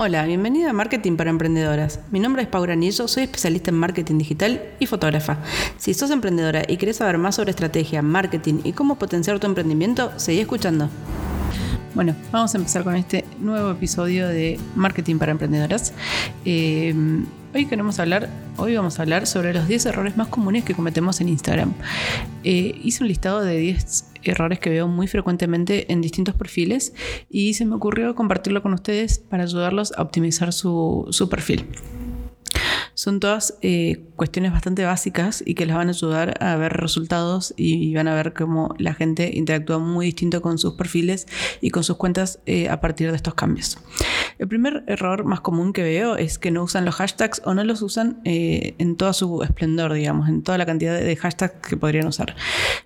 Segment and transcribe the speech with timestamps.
[0.00, 1.98] Hola, bienvenida a Marketing para Emprendedoras.
[2.12, 5.38] Mi nombre es Paula Anillo, soy especialista en marketing digital y fotógrafa.
[5.76, 10.12] Si sos emprendedora y querés saber más sobre estrategia, marketing y cómo potenciar tu emprendimiento,
[10.14, 10.88] seguí escuchando.
[11.96, 15.92] Bueno, vamos a empezar con este nuevo episodio de Marketing para Emprendedoras.
[16.44, 16.94] Eh,
[17.54, 21.20] hoy queremos hablar, hoy vamos a hablar sobre los 10 errores más comunes que cometemos
[21.20, 21.72] en Instagram.
[22.44, 26.92] Eh, hice un listado de 10 errores que veo muy frecuentemente en distintos perfiles
[27.30, 31.66] y se me ocurrió compartirlo con ustedes para ayudarlos a optimizar su, su perfil.
[32.98, 37.54] Son todas eh, cuestiones bastante básicas y que les van a ayudar a ver resultados
[37.56, 41.28] y van a ver cómo la gente interactúa muy distinto con sus perfiles
[41.60, 43.78] y con sus cuentas eh, a partir de estos cambios.
[44.40, 47.62] El primer error más común que veo es que no usan los hashtags o no
[47.62, 51.76] los usan eh, en toda su esplendor, digamos, en toda la cantidad de hashtags que
[51.76, 52.34] podrían usar.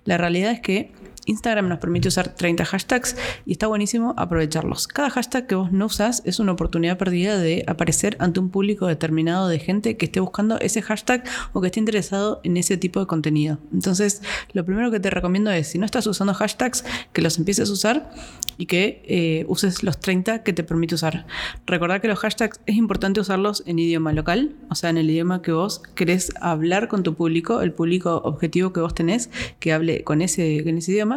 [0.05, 0.91] La realidad es que
[1.25, 4.87] Instagram nos permite usar 30 hashtags y está buenísimo aprovecharlos.
[4.87, 8.87] Cada hashtag que vos no usas es una oportunidad perdida de aparecer ante un público
[8.87, 12.99] determinado de gente que esté buscando ese hashtag o que esté interesado en ese tipo
[12.99, 13.59] de contenido.
[13.71, 14.21] Entonces,
[14.53, 17.73] lo primero que te recomiendo es, si no estás usando hashtags, que los empieces a
[17.73, 18.11] usar
[18.57, 21.25] y que eh, uses los 30 que te permite usar.
[21.65, 25.41] Recordad que los hashtags es importante usarlos en idioma local, o sea, en el idioma
[25.41, 30.03] que vos querés hablar con tu público, el público objetivo que vos tenés, que hable
[30.03, 31.12] con ese, con ese idioma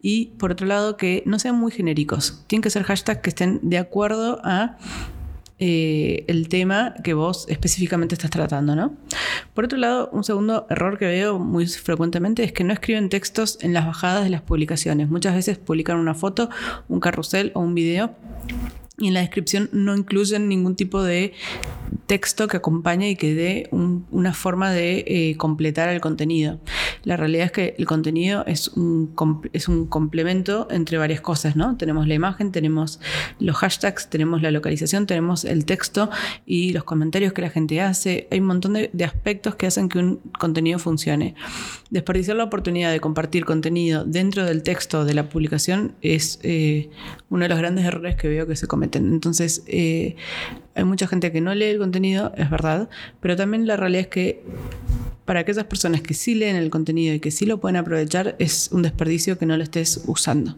[0.00, 2.44] y por otro lado que no sean muy genéricos.
[2.46, 4.76] Tienen que ser hashtags que estén de acuerdo a
[5.62, 8.96] eh, el tema que vos específicamente estás tratando, ¿no?
[9.52, 13.58] Por otro lado, un segundo error que veo muy frecuentemente es que no escriben textos
[13.60, 15.10] en las bajadas de las publicaciones.
[15.10, 16.48] Muchas veces publican una foto,
[16.88, 18.16] un carrusel o un video
[18.96, 21.34] y en la descripción no incluyen ningún tipo de
[22.06, 26.60] texto que acompañe y que dé una forma de eh, completar el contenido.
[27.04, 29.14] La realidad es que el contenido es un,
[29.88, 31.76] complemento entre varias cosas, ¿no?
[31.76, 33.00] Tenemos la imagen, tenemos
[33.38, 36.10] los hashtags, tenemos la localización, tenemos el texto
[36.46, 38.28] y los comentarios que la gente hace.
[38.30, 41.34] Hay un montón de, aspectos que hacen que un contenido funcione.
[41.90, 46.90] Desperdiciar la oportunidad de compartir contenido dentro del texto de la publicación es eh,
[47.30, 49.12] uno de los grandes errores que veo que se cometen.
[49.12, 50.16] Entonces, eh,
[50.74, 52.88] hay mucha gente que no lee el contenido, es verdad,
[53.20, 54.42] pero también la realidad es que
[55.24, 58.70] para aquellas personas que sí leen el contenido y que sí lo pueden aprovechar, es
[58.72, 60.56] un desperdicio que no lo estés usando.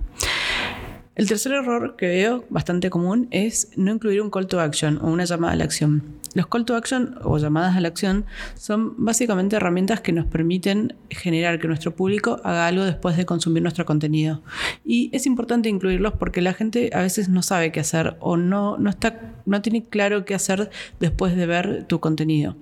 [1.15, 5.09] El tercer error que veo bastante común es no incluir un call to action o
[5.09, 6.03] una llamada a la acción.
[6.35, 10.97] Los call to action o llamadas a la acción son básicamente herramientas que nos permiten
[11.11, 14.43] generar que nuestro público haga algo después de consumir nuestro contenido.
[14.85, 18.79] Y es importante incluirlos porque la gente a veces no sabe qué hacer o no,
[18.79, 22.57] no, está, no tiene claro qué hacer después de ver tu contenido.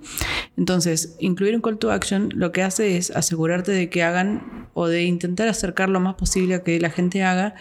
[0.56, 4.88] Entonces, incluir un call to action lo que hace es asegurarte de que hagan o
[4.88, 7.54] de intentar acercar lo más posible a que la gente haga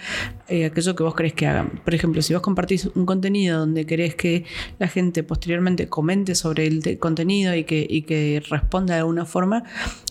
[0.48, 1.81] eh, aquello que vos querés que hagan.
[1.84, 4.46] Por ejemplo, si vos compartís un contenido donde querés que
[4.80, 9.66] la gente posteriormente comente sobre el contenido y que, y que responda de alguna forma,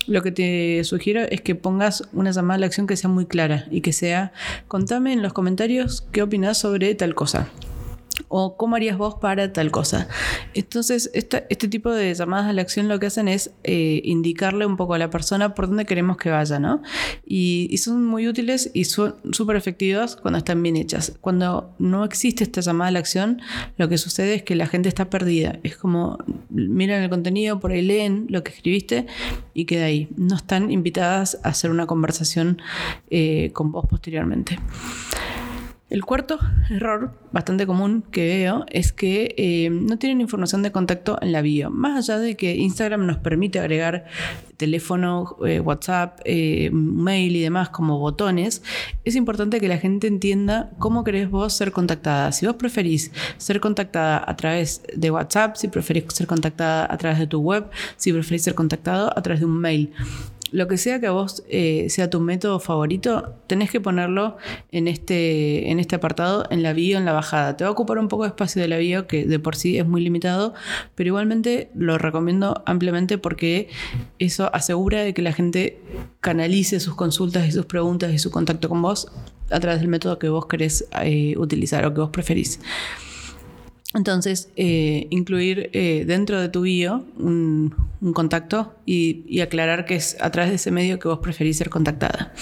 [0.06, 3.24] lo que te sugiero es que pongas una llamada a la acción que sea muy
[3.24, 4.32] clara y que sea,
[4.66, 7.48] contame en los comentarios qué opinas sobre tal cosa
[8.28, 10.08] o cómo harías vos para tal cosa.
[10.54, 14.76] Entonces, este tipo de llamadas a la acción lo que hacen es eh, indicarle un
[14.76, 16.82] poco a la persona por dónde queremos que vaya, ¿no?
[17.26, 21.16] Y, son muy útiles y son súper efectivas cuando están bien hechas.
[21.20, 23.40] Cuando no existe esta llamada a la acción,
[23.76, 25.60] lo que sucede es que la gente está perdida.
[25.62, 26.18] Es como
[26.50, 29.06] miran el contenido, por ahí leen lo que escribiste
[29.54, 30.08] y queda ahí.
[30.16, 32.60] No están invitadas a hacer una conversación
[33.10, 34.58] eh, con vos posteriormente.
[35.90, 36.38] El cuarto
[36.68, 41.40] error bastante común que veo es que eh, no tienen información de contacto en la
[41.40, 41.70] bio.
[41.70, 44.04] Más allá de que Instagram nos permite agregar
[44.58, 48.62] teléfono, eh, WhatsApp, eh, mail y demás como botones,
[49.04, 52.32] es importante que la gente entienda cómo querés vos ser contactada.
[52.32, 57.18] Si vos preferís ser contactada a través de WhatsApp, si preferís ser contactada a través
[57.18, 57.64] de tu web,
[57.96, 59.94] si preferís ser contactado a través de un mail
[60.50, 64.36] lo que sea que a vos eh, sea tu método favorito, tenés que ponerlo
[64.70, 67.56] en este, en este apartado, en la bio, en la bajada.
[67.56, 69.78] Te va a ocupar un poco de espacio de la bio, que de por sí
[69.78, 70.54] es muy limitado,
[70.94, 73.68] pero igualmente lo recomiendo ampliamente porque
[74.18, 75.80] eso asegura de que la gente
[76.20, 79.10] canalice sus consultas y sus preguntas y su contacto con vos
[79.50, 82.60] a través del método que vos querés eh, utilizar o que vos preferís.
[83.98, 87.74] Entonces, eh, incluir eh, dentro de tu bio un,
[88.14, 92.32] contacto y, aclarar que es a través de ese medio que vos preferís ser contactada.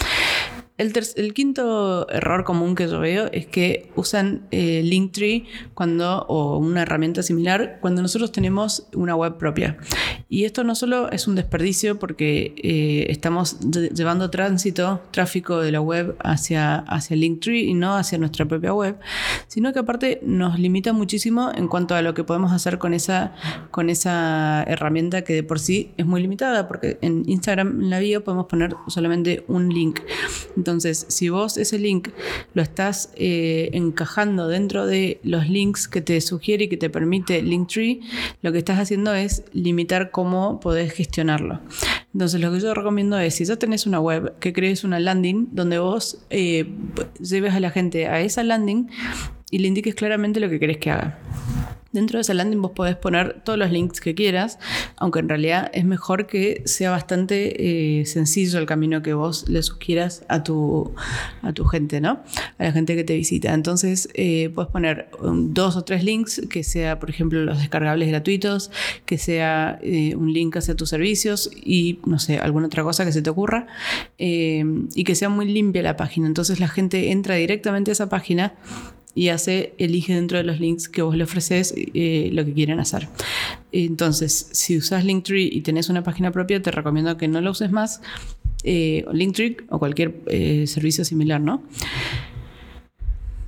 [0.79, 6.59] El, el, quinto error común que yo veo es que usan eh, Linktree cuando, o
[6.59, 9.79] una herramienta similar cuando nosotros tenemos una web propia.
[10.29, 15.81] Y esto no solo es un desperdicio porque eh, estamos llevando tránsito, tráfico de la
[15.81, 18.99] web hacia, hacia Linktree y no hacia nuestra propia web,
[19.47, 23.35] sino que aparte nos limita muchísimo en cuanto a lo que podemos hacer con esa,
[23.71, 27.99] con esa herramienta que de por sí es muy limitada, porque en Instagram en la
[27.99, 30.01] bio podemos poner solamente un link.
[30.67, 32.09] Entonces, si vos ese link
[32.53, 37.41] lo estás eh, encajando dentro de los links que te sugiere y que te permite
[37.41, 38.01] Linktree,
[38.43, 41.61] lo que estás haciendo es limitar cómo podés gestionarlo.
[42.13, 45.51] Entonces, lo que yo recomiendo es, si ya tenés una web, que crees una landing
[45.53, 46.69] donde vos eh,
[47.21, 48.89] lleves a la gente a esa landing
[49.53, 51.21] y le indiques claramente lo que querés que haga.
[51.97, 54.59] Dentro de esa landing vos podés poner todos los links que quieras,
[54.97, 59.63] aunque en realidad es mejor que sea bastante eh, sencillo el camino que vos le
[59.63, 60.93] sugieras a tu,
[61.41, 62.21] a tu gente, ¿no?
[62.59, 63.55] A la gente que te visita.
[63.55, 68.71] Entonces eh, puedes poner dos o tres links, que sea, por ejemplo, los descargables gratuitos,
[69.07, 73.13] que sea eh, un link hacia tus servicios y, no sé, alguna otra cosa que
[73.13, 73.69] se te ocurra,
[74.19, 76.27] y que sea muy limpia la página.
[76.27, 78.53] Entonces la gente entra directamente a esa página
[79.17, 82.79] y hace, elige dentro de los links que vos le ofreces eh, lo que quieren
[82.79, 83.09] hacer.
[83.73, 87.73] Entonces, si usas Linktree y tenés una página propia, te recomiendo que no lo uses
[87.73, 88.03] más,
[88.63, 91.63] eh, Linktree o cualquier eh, servicio similar, ¿no?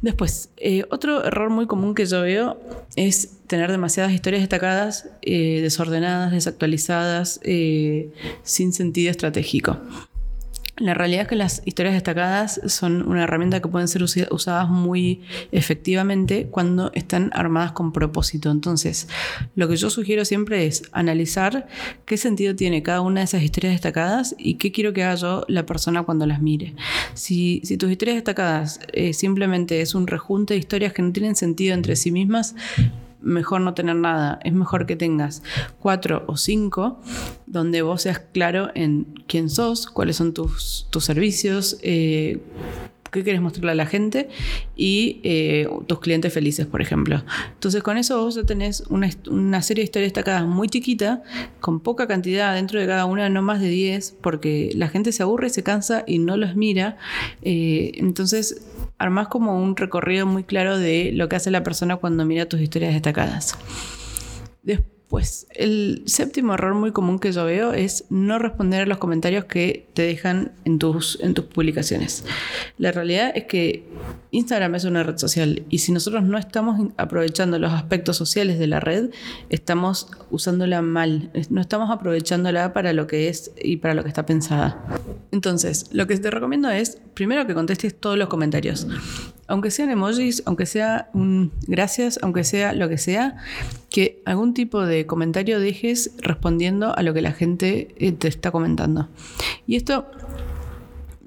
[0.00, 0.50] Después,
[0.90, 2.58] otro error muy común que yo veo
[2.96, 7.40] es tener demasiadas historias destacadas, desordenadas, desactualizadas,
[8.42, 9.76] sin sentido estratégico.
[10.78, 15.22] La realidad es que las historias destacadas son una herramienta que pueden ser usadas muy
[15.50, 18.50] efectivamente cuando están armadas con propósito.
[18.50, 19.08] Entonces,
[19.56, 21.66] lo que yo sugiero siempre es analizar
[22.04, 25.44] qué sentido tiene cada una de esas historias destacadas y qué quiero que haga yo
[25.48, 26.74] la persona cuando las mire.
[27.14, 31.74] Si, tus historias destacadas eh, simplemente es un rejunte de historias que no tienen sentido
[31.74, 32.54] entre sí mismas,
[33.20, 34.38] mejor no tener nada.
[34.44, 35.42] Es mejor que tengas
[35.80, 37.00] cuatro o cinco
[37.46, 42.40] donde vos seas claro en quién sos, cuáles son tus, tus servicios, eh,
[43.10, 44.28] qué quieres mostrarle a la gente
[44.76, 47.22] y eh, tus clientes felices, por ejemplo.
[47.54, 51.22] Entonces con eso vos ya tenés una, una, serie de historias destacadas muy chiquita,
[51.60, 55.22] con poca cantidad dentro de cada una, no más de 10, porque la gente se
[55.22, 56.96] aburre, se cansa y no los mira.
[57.42, 58.62] Eh, entonces
[58.98, 62.60] armás como un recorrido muy claro de lo que hace la persona cuando mira tus
[62.60, 63.56] historias destacadas.
[65.08, 69.46] Pues el séptimo error muy común que yo veo es no responder a los comentarios
[69.46, 72.24] que te dejan en tus, en tus publicaciones.
[72.76, 73.84] La realidad es que
[74.32, 78.66] Instagram es una red social y si nosotros no estamos aprovechando los aspectos sociales de
[78.66, 79.10] la red,
[79.48, 84.26] estamos usándola mal, no estamos aprovechándola para lo que es y para lo que está
[84.26, 84.84] pensada.
[85.32, 88.86] Entonces, lo que te recomiendo es primero que contestes todos los comentarios
[89.48, 93.36] aunque sean emojis, aunque sea un gracias, aunque sea lo que sea,
[93.90, 98.50] que algún tipo de comentario dejes respondiendo a lo que la gente eh, te está
[98.50, 99.08] comentando.
[99.66, 100.06] Y esto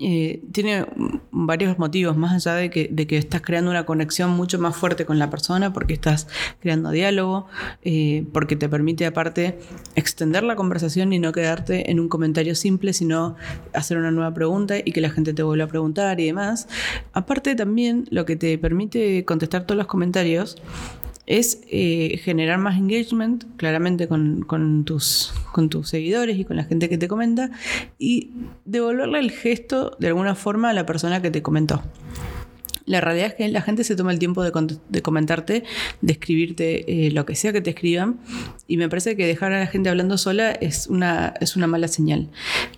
[0.03, 0.88] eh, tiene
[1.31, 5.06] varios motivos, más allá de que, de que, estás creando una conexión mucho más fuerte
[5.06, 6.27] con la persona, porque estás
[6.59, 7.45] creando diálogo,
[7.83, 9.59] eh, porque te permite aparte
[9.95, 13.36] extender la conversación y no quedarte en un comentario simple, sino
[13.74, 16.68] hacer una nueva pregunta y que la gente te vuelva a preguntar y demás.
[17.13, 20.57] Aparte también lo que te permite contestar todos los comentarios
[21.38, 26.89] es eh, generar más engagement, claramente con, tus, con tus seguidores y con la gente
[26.89, 27.51] que te comenta,
[27.98, 28.31] y
[28.66, 31.81] devolverle el gesto de alguna forma a la persona que te comentó.
[32.86, 34.51] La realidad es que la gente se toma el tiempo de,
[35.01, 35.63] comentarte,
[36.01, 38.19] de escribirte eh, lo que sea que te escriban,
[38.68, 41.88] y me parece que dejar a la gente hablando sola es una, es una mala
[41.88, 42.30] señal.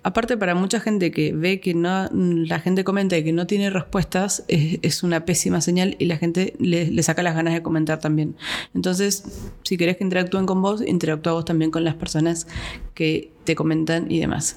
[0.04, 3.70] Aparte, para mucha gente que ve que no, la gente comenta y que no tiene
[3.70, 8.00] respuestas, es, una pésima señal y la gente le, le, saca las ganas de comentar
[8.00, 8.36] también.
[8.74, 9.24] Entonces,
[9.64, 12.48] si querés que interactúen con vos, interactúa vos también con las personas
[12.94, 14.56] que te comentan y demás.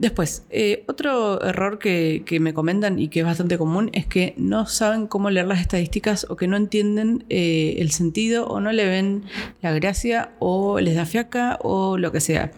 [0.00, 4.64] Después, eh, otro error que, me comentan y que es bastante común es que no
[4.64, 8.86] saben cómo leer las estadísticas o que no entienden eh, el sentido o no le
[8.86, 9.24] ven
[9.60, 12.50] la gracia o les da fiaca o lo que sea.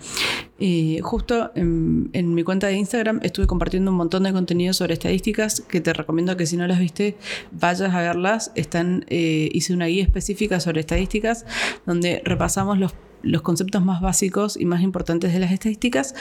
[0.64, 5.60] Eh, justo en, mi cuenta de Instagram estuve compartiendo un montón de contenido sobre estadísticas
[5.60, 7.16] que te recomiendo que si no las viste
[7.50, 8.52] vayas a verlas.
[8.54, 11.46] Están, hice una guía específica sobre estadísticas
[11.84, 16.14] donde repasamos los los conceptos más básicos y más importantes de las estadísticas,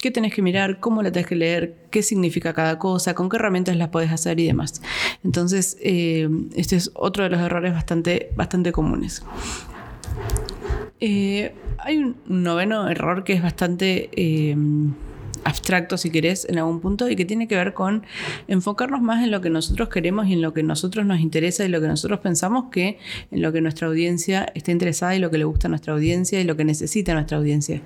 [0.00, 3.36] qué tenés que mirar, cómo la tenés que leer, qué significa cada cosa, con qué
[3.36, 4.82] herramientas las podés hacer y demás.
[5.24, 9.22] Entonces, eh, este es otro de los errores bastante, bastante comunes.
[11.00, 14.10] Eh, hay un noveno error que es bastante...
[14.12, 14.56] Eh,
[15.44, 18.04] abstracto, si querés, en algún punto, y que tiene que ver con
[18.46, 21.68] enfocarnos más en lo que nosotros queremos y en lo que nosotros nos interesa y
[21.68, 22.98] lo que nosotros pensamos que
[23.30, 26.40] en lo que nuestra audiencia está interesada y lo que le gusta a nuestra audiencia
[26.40, 27.82] y lo que necesita nuestra audiencia.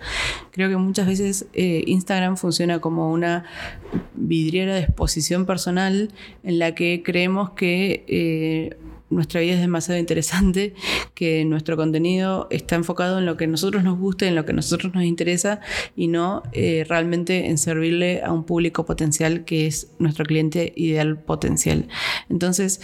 [0.50, 3.44] Creo que muchas veces eh, Instagram funciona como una
[4.14, 6.10] vidriera de exposición personal
[6.42, 8.76] en la que creemos que
[9.12, 10.74] nuestra vida es demasiado interesante,
[11.14, 14.52] que nuestro contenido está enfocado en lo que a nosotros nos gusta, en lo que
[14.52, 15.60] a nosotros nos interesa
[15.96, 21.18] y no eh, realmente en servirle a un público potencial que es nuestro cliente ideal
[21.18, 21.88] potencial.
[22.28, 22.80] Entonces,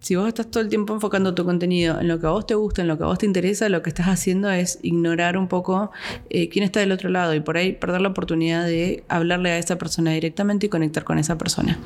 [0.00, 2.54] si vos estás todo el tiempo enfocando tu contenido en lo que a vos te
[2.54, 5.48] gusta, en lo que a vos te interesa, lo que estás haciendo es ignorar un
[5.48, 5.90] poco
[6.30, 9.58] eh, quién está del otro lado y por ahí perder la oportunidad de hablarle a
[9.58, 11.78] esa persona directamente y conectar con esa persona.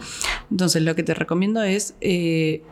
[0.51, 1.95] Entonces, lo que te recomiendo es...
[2.01, 2.63] Eh,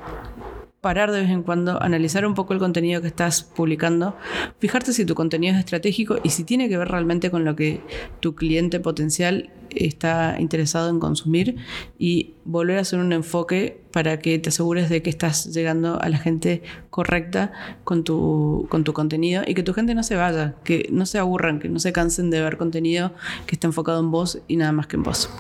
[0.85, 4.15] parar de vez en cuando, analizar un poco el contenido que estás publicando,
[4.59, 7.81] fijarte si tu contenido es estratégico y si tiene que ver realmente con lo que
[8.21, 11.57] tu cliente potencial está interesado en consumir
[11.99, 16.11] y volver a hacer un enfoque para que te asegures de que estás llegando a
[16.11, 17.51] la gente correcta
[17.85, 21.19] con tu, con tu contenido y que tu gente no se vaya, que no se
[21.19, 23.15] aburran, que no se cansen de ver contenido
[23.47, 25.31] que esté enfocado en vos y nada más que en vos.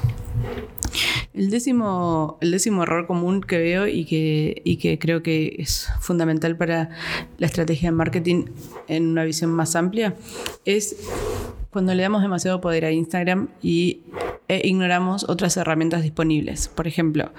[1.34, 6.90] El décimo, error común que veo y que, y que creo que es fundamental para
[7.38, 8.44] la estrategia de marketing
[8.86, 10.14] en una visión más amplia
[10.64, 10.96] es
[11.70, 14.02] cuando le damos demasiado poder a Instagram y
[14.46, 16.68] e ignoramos otras herramientas disponibles.
[16.68, 17.32] Por ejemplo,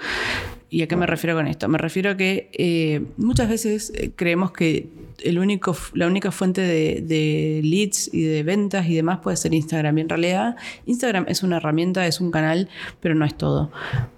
[0.68, 1.68] ¿y a qué me refiero con esto?
[1.68, 4.88] Me refiero a que eh, muchas veces eh, creemos que
[5.22, 9.54] el único, la única fuente de, de, leads y de ventas y demás puede ser
[9.54, 9.96] Instagram.
[9.98, 10.56] Y en realidad
[10.86, 12.68] Instagram es una herramienta, es un canal,
[13.00, 13.70] pero no es todo.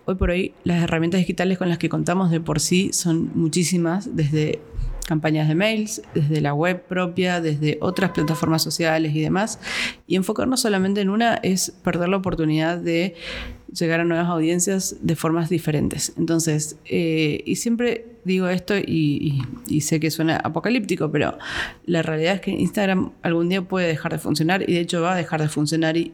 [0.07, 4.17] Hoy por hoy las herramientas digitales con las que contamos de por sí son muchísimas,
[4.17, 4.61] desde
[5.09, 9.59] campañas de mails, desde la web propia, desde otras plataformas sociales y demás.
[10.07, 13.15] Y enfocarnos solamente en una es perder la oportunidad de
[13.73, 16.13] llegar a nuevas audiencias de formas diferentes.
[16.17, 19.43] Entonces, eh, y siempre digo esto y,
[19.81, 21.39] sé que suena apocalíptico, pero
[21.87, 25.15] la realidad es que Instagram algún día puede dejar de funcionar y de hecho va
[25.15, 26.13] a dejar de funcionar y,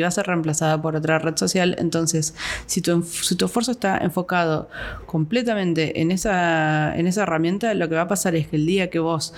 [0.00, 1.74] va a ser reemplazada por otra red social.
[1.78, 2.34] Entonces,
[2.66, 4.68] si tu, si tu esfuerzo está enfocado
[5.06, 8.90] completamente en esa, en esa herramienta, lo que va a pasar es que el día
[8.90, 9.34] que vos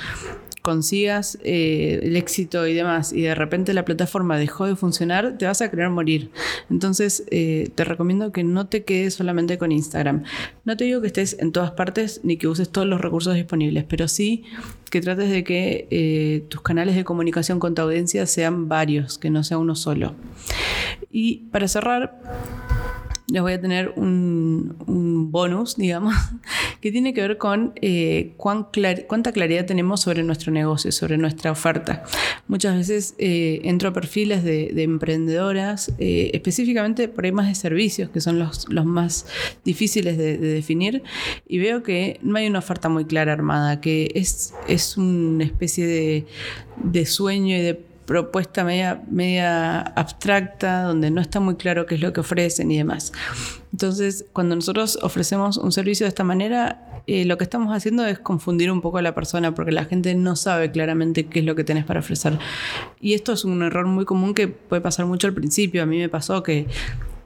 [0.69, 5.47] consigas eh, el éxito y demás y de repente la plataforma dejó de funcionar, te
[5.47, 6.31] vas a querer morir.
[6.69, 10.25] Entonces eh, te recomiendo que no te quedes solamente con Instagram.
[10.67, 13.85] No te digo que estés en todas partes ni que uses todos los recursos disponibles,
[13.89, 14.45] pero sí
[14.91, 19.31] que trates de que eh, tus canales de comunicación con tu audiencia sean varios, que
[19.31, 20.17] no sea uno solo.
[21.11, 22.21] Y para cerrar,
[23.31, 26.15] les voy a tener un, bonus, digamos,
[26.81, 32.05] que tiene que ver con eh, cuánta claridad tenemos sobre nuestro negocio, sobre nuestra oferta.
[32.47, 38.09] Muchas veces eh, entro a perfiles de, emprendedoras, eh, específicamente por ahí más de servicios,
[38.09, 39.27] que son los, más
[39.65, 41.03] difíciles de, definir,
[41.47, 45.87] y veo que no hay una oferta muy clara armada, que es, es una especie
[45.87, 46.27] de,
[46.83, 52.01] de sueño y de propuesta media, media abstracta, donde no está muy claro qué es
[52.01, 53.13] lo que ofrecen y demás.
[53.71, 58.19] Entonces, cuando nosotros ofrecemos un servicio de esta manera, eh, lo que estamos haciendo es
[58.19, 61.55] confundir un poco a la persona porque la gente no sabe claramente qué es lo
[61.55, 62.39] que tenés para ofrecer.
[62.99, 65.83] Y esto es un error muy común que puede pasar mucho al principio.
[65.83, 66.67] A mí me pasó que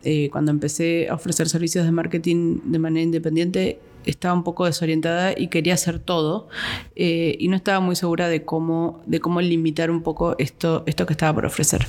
[0.02, 5.34] eh, cuando empecé a ofrecer servicios de marketing de manera independiente, estaba un poco desorientada
[5.36, 6.48] y quería hacer todo
[6.96, 11.06] eh, y no estaba muy segura de cómo, de cómo limitar un poco esto, esto
[11.06, 11.86] que estaba por ofrecer.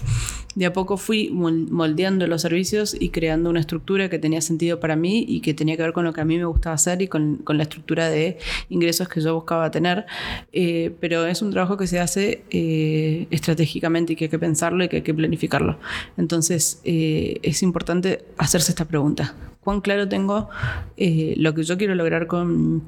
[0.55, 4.95] De a poco fui moldeando los servicios y creando una estructura que tenía sentido para
[4.95, 7.07] mí y que tenía que ver con lo que a mí me gustaba hacer y
[7.07, 8.37] con, con la estructura de
[8.69, 10.05] ingresos que yo buscaba tener.
[10.51, 14.83] Eh, pero es un trabajo que se hace eh, estratégicamente y que hay que pensarlo
[14.83, 15.77] y que hay que planificarlo.
[16.17, 20.49] Entonces es importante hacerse esta pregunta cuán claro tengo
[20.97, 22.83] eh, lo que yo quiero lograr con,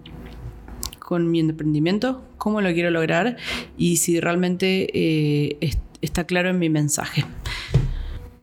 [0.99, 3.37] con mi emprendimiento, cómo lo quiero lograr
[3.77, 7.25] y si realmente eh, está claro en mi mensaje.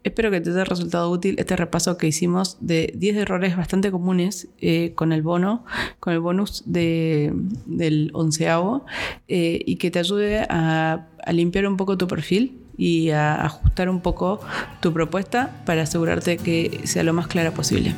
[0.04, 4.48] Espero que te haya resultado útil este repaso que hicimos de 10 errores bastante comunes
[4.58, 5.64] eh, con el bono,
[6.00, 7.32] con el bonus de,
[7.66, 8.84] del onceavo
[9.28, 14.00] y que te ayude a, a limpiar un poco tu perfil y a ajustar un
[14.00, 14.40] poco
[14.80, 17.94] tu propuesta para asegurarte que sea lo más clara posible.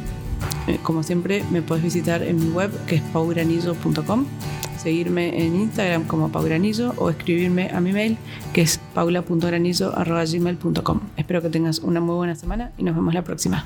[0.66, 4.26] Eh, como siempre, me puedes visitar en mi web que es paugranillo.com,
[4.78, 8.16] seguirme en Instagram como paugranillo o escribirme a mi mail
[8.52, 11.00] que es paula.granillo.gmail.com.
[11.16, 13.64] Espero que tengas una muy buena semana y nos vemos la próxima.